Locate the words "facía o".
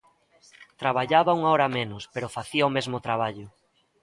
2.37-2.73